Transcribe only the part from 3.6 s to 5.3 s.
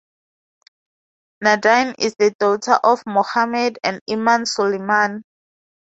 and Iman Soliman.